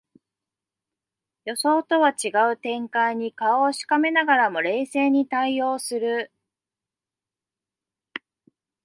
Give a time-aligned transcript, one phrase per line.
[1.45, 6.31] 予想とは違う展開に顔をしかめながらも冷静に対応する